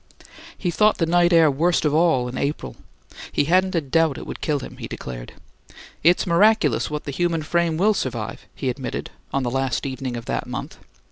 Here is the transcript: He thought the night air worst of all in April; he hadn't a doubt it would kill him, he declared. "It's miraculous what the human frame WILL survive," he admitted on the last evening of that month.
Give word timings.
He 0.57 0.71
thought 0.71 0.97
the 0.97 1.05
night 1.05 1.31
air 1.31 1.51
worst 1.51 1.85
of 1.85 1.93
all 1.93 2.27
in 2.27 2.35
April; 2.35 2.75
he 3.31 3.43
hadn't 3.43 3.75
a 3.75 3.81
doubt 3.81 4.17
it 4.17 4.25
would 4.25 4.41
kill 4.41 4.57
him, 4.59 4.77
he 4.77 4.87
declared. 4.87 5.33
"It's 6.01 6.25
miraculous 6.25 6.89
what 6.89 7.03
the 7.03 7.11
human 7.11 7.43
frame 7.43 7.77
WILL 7.77 7.93
survive," 7.93 8.47
he 8.55 8.69
admitted 8.71 9.11
on 9.31 9.43
the 9.43 9.51
last 9.51 9.85
evening 9.85 10.17
of 10.17 10.25
that 10.25 10.47
month. 10.47 10.79